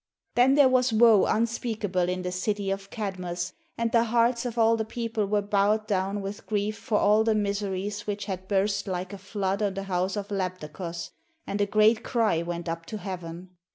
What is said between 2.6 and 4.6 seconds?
of Kadmos II GREECE and the hearts of